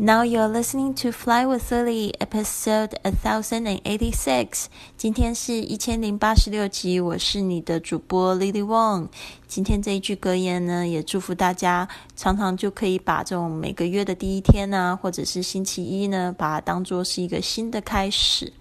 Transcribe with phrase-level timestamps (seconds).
[0.00, 4.66] Now you're listening to Fly with Lily, episode a thousand and eighty six.
[4.96, 9.08] 今天是一千零八十六集，我是你的主播 Lily Wong。
[9.48, 18.52] 今天这一句格言呢，也祝福大家常常就可以把这种每个月的第一天呢，或者是星期一呢，把它当做是一个新的开始。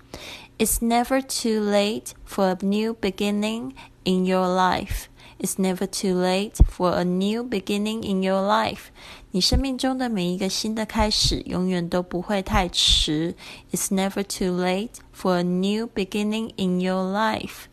[0.57, 3.73] It's never too late for a new beginning
[4.05, 5.07] in your life.
[5.39, 8.85] It's never too late for a new beginning in your life.
[9.31, 13.35] 你生命中的每一个新的开始，永远都不会太迟。
[13.73, 17.65] It's never too late for a new beginning in your life.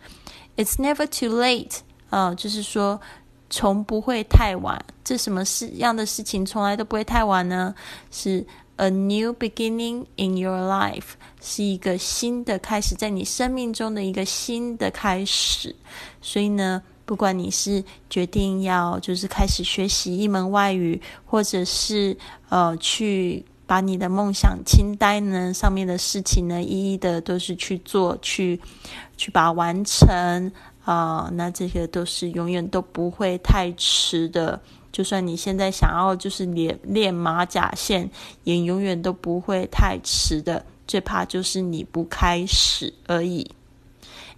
[0.57, 1.79] It's never too late
[2.11, 3.01] 啊、就是说
[3.49, 4.85] 从不会太晚。
[5.05, 7.75] 这什么事样的事情从来都不会太晚呢？
[8.11, 8.45] 是
[8.77, 15.77] a new beginning in your life，是一个新的开始，在你生命中的一个新的开始。
[16.21, 16.83] 所以呢。
[17.08, 22.18] 不管你是决定要就是开始学习一门外语，或者是
[22.50, 28.60] 呃去把你的梦想清单呢上面的事情呢一一的都是去做，去
[29.16, 30.52] 去把它完成
[30.84, 34.62] 啊、那这些都是永远都不会太迟的。
[34.92, 38.10] 就算你现在想要就是练练马甲线，
[38.44, 40.66] 也永远都不会太迟的。
[40.86, 43.50] 最怕就是你不开始而已。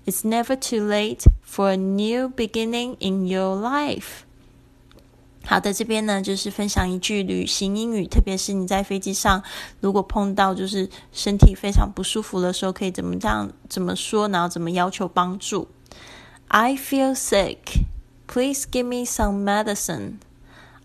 [0.08, 4.24] It's never too late for a new beginning in your life.
[5.46, 9.42] 好的，这边呢就是分享一句旅行英语，特别是你在飞机上，
[9.80, 15.68] 如果碰到就是身体非常不舒服的时候，可以怎么这样怎么说，然后怎么要求帮助。
[16.48, 17.84] I feel sick.
[18.26, 20.14] Please give me some medicine.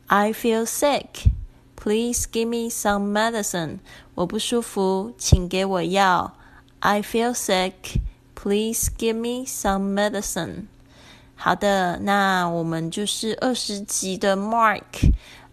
[0.08, 1.32] I feel sick.
[1.78, 3.80] Please give me some medicine.
[4.16, 6.36] 我不舒服，请给我药。
[6.80, 8.02] I feel sick.
[8.44, 10.66] Please give me some medicine.
[11.34, 14.82] 好的，那我们就是二十集的 Mark，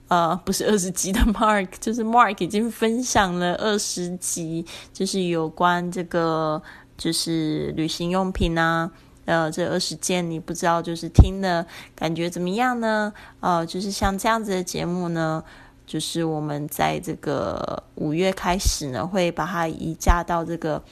[0.09, 6.62] 呃，不是二十集的 Mark，就是 Mark 已经分享了二十集，就是有关这个
[6.97, 8.91] 就是旅行用品啊。
[9.23, 11.66] 呃，这二十件你不知道，就是听了
[11.96, 13.13] 感觉怎么样呢？
[13.40, 15.41] 呃，就是像这样子的节目呢，
[15.88, 20.84] 就是我们在这个五月开始呢，会把它移驾到这个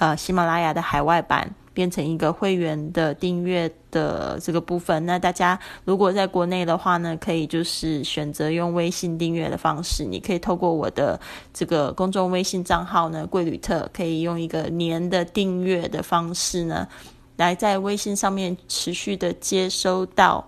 [0.00, 5.04] 呃喜马拉雅的海外版，变成一个会员的订阅的这个部分。
[5.04, 11.20] 那大家如果在国内的话呢，可以就是选择用微信订阅的方式，你可以透过我的
[11.52, 16.88] 这个公众微信账号呢，贵旅特，可以用一个年的订阅的方式呢。
[17.36, 20.46] 来在微信上面持续的接收到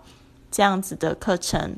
[0.50, 1.76] 这样子的课程，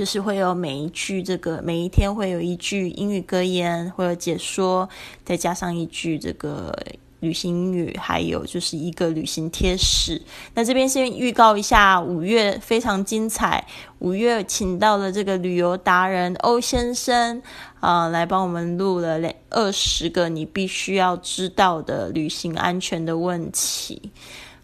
[0.00, 4.88] 就是会有每一句这个每一天会有一句英语格言，会有解说，
[5.26, 6.74] 再加上一句这个
[7.18, 10.22] 旅行英语，还有就是一个旅行贴士。
[10.54, 13.66] 那这边先预告一下，五月非常精彩，
[13.98, 17.42] 五月请到了这个旅游达人欧先生。
[17.80, 24.10] 啊、来帮我们录了两二十个你必须要知道的旅行安全的问题。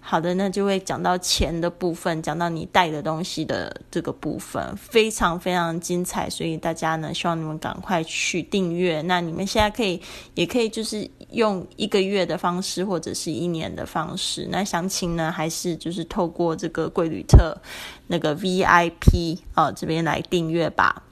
[0.08, 9.02] 好的，那就会讲到钱的部分，讲到你带的东西的这个部分，非常非常精彩，所以大家呢，希望你们赶快去订阅。
[9.02, 10.00] 那你们现在可以，
[10.34, 14.46] 也可以就是用一个月的方式，或者是一年的方式。
[14.48, 17.60] 那详情呢，还是就是透过这个贵旅特
[18.06, 21.02] 那个 VIP 啊、这边来订阅吧。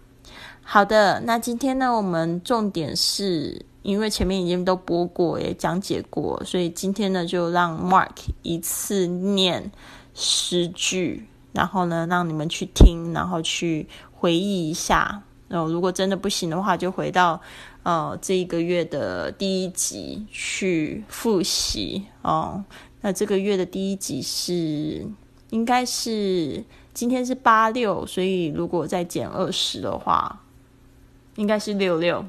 [0.63, 8.11] 好的，那今天呢，我们重点是因为前面已经都播过，也讲解过，所以今天呢，就让 Mark
[8.43, 9.71] 一次念
[10.15, 15.23] 十句，然后呢，让你们去听，然后去回忆一下。
[15.47, 17.41] 然后如果真的不行的话，就回到
[17.83, 22.65] 呃这一个月的第一集去复习哦。
[23.03, 25.07] 那这个月的第一集是
[25.51, 30.41] 应该是今天是八六，所以如果再减二十的话。
[31.37, 32.25] 应该是六六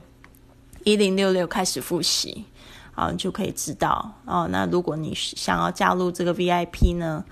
[0.86, 2.46] 一零六六开始复习
[2.94, 4.48] 啊，就可以知道哦。
[4.50, 7.26] 那如果你想要加入这个 VIP 呢，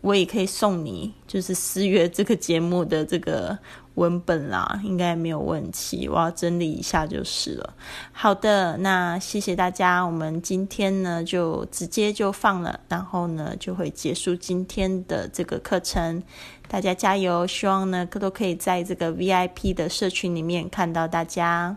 [0.00, 3.56] 我也可以送你，就是四月这个节目的这个
[3.96, 6.08] 文本啦，应该没有问题。
[6.08, 7.74] 我要整理一下就是了。
[8.12, 16.22] 好的，那谢谢大家，我们今天呢就直接就放了，然后呢就会结束今天的这个课程。
[16.66, 17.46] 大家加油！
[17.46, 21.76] 希望呢都可以在这个 VIP 的社群里面看到大家。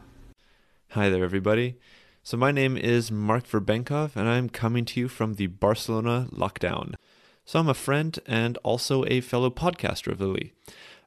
[0.94, 1.76] Hi there, everybody.
[2.24, 6.96] So, my name is Mark Verbenkov, and I'm coming to you from the Barcelona lockdown.
[7.46, 10.52] So, I'm a friend and also a fellow podcaster of Lily.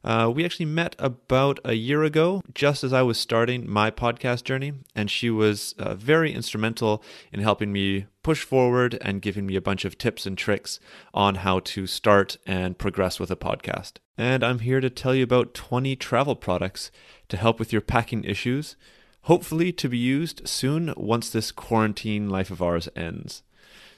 [0.01, 4.45] Uh, we actually met about a year ago, just as I was starting my podcast
[4.45, 7.03] journey, and she was uh, very instrumental
[7.33, 10.79] in helping me push forward and giving me a bunch of tips and tricks
[11.13, 13.97] on how to start and progress with a podcast.
[14.17, 16.89] And I'm here to tell you about 20 travel products
[17.27, 18.77] to help with your packing issues,
[19.23, 23.43] hopefully to be used soon once this quarantine life of ours ends.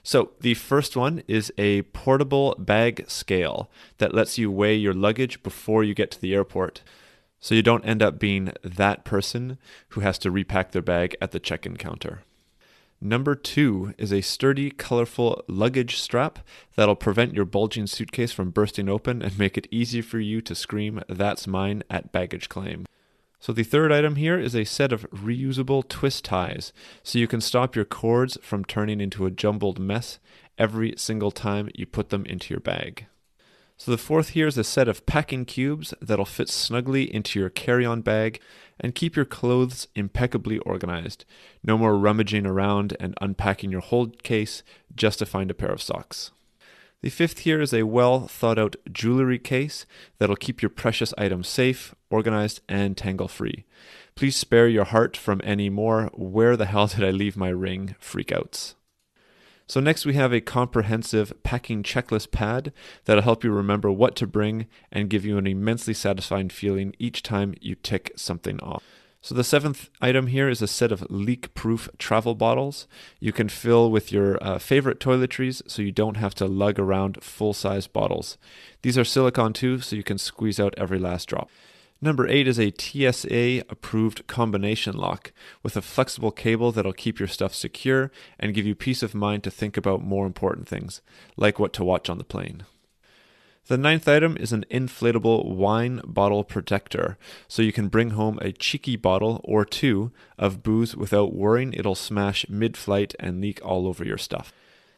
[0.04, 5.42] So, the first one is a portable bag scale that lets you weigh your luggage
[5.42, 6.84] before you get to the airport.
[7.40, 9.58] So, you don't end up being that person
[9.90, 12.22] who has to repack their bag at the check in counter.
[13.02, 16.40] Number two is a sturdy, colorful luggage strap
[16.76, 20.54] that'll prevent your bulging suitcase from bursting open and make it easy for you to
[20.54, 22.86] scream, That's mine at baggage claim.
[23.46, 27.42] So the third item here is a set of reusable twist ties, so you can
[27.42, 30.18] stop your cords from turning into a jumbled mess
[30.58, 33.06] every single time you put them into your bag.
[33.78, 37.52] So the fourth here is a set of packing cubes that'll fit snugly into your
[37.52, 38.42] carry-on bag
[38.80, 41.24] and keep your clothes impeccably organized.
[41.64, 44.64] No more rummaging around and unpacking your hold case
[44.96, 46.32] just to find a pair of socks.
[47.02, 49.86] The fifth here is a well thought out jewelry case
[50.18, 53.66] that'll keep your precious items safe, organized, and tangle free.
[54.16, 57.96] Please spare your heart from any more where the hell did I leave my ring
[58.02, 58.76] freakouts.
[59.68, 62.72] So, next we have a comprehensive packing checklist pad
[63.06, 67.24] that'll help you remember what to bring and give you an immensely satisfying feeling each
[67.24, 68.84] time you tick something off.
[69.26, 72.88] So the seventh item here is a set of leak-proof travel bottles.
[73.20, 77.24] You can fill with your uh, favorite toiletries so you don't have to lug around
[77.24, 78.38] full-size bottles.
[78.84, 81.50] These are silicone too, so you can squeeze out every last drop.
[82.00, 85.34] Number eight is a TSA approved combination lock
[85.64, 89.44] with a flexible cable that'll keep your stuff secure and give you peace of mind
[89.46, 91.02] to think about more important things,
[91.36, 92.66] like what to watch on the plane.
[93.68, 97.18] The ninth item is an inflatable wine bottle protector,
[97.48, 101.96] so you can bring home a cheeky bottle or two of booze without worrying it'll
[101.96, 104.54] smash mid flight and leak all over your stuff.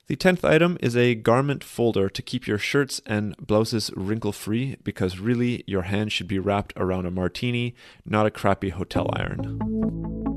[0.08, 4.76] The tenth item is a garment folder to keep your shirts and blouses wrinkle free
[4.84, 7.74] because really your hand should be wrapped around a martini,
[8.06, 10.37] not a crappy hotel iron.